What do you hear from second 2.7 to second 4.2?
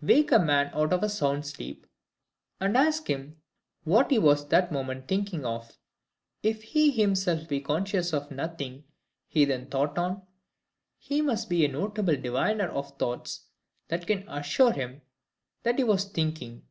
ask him what he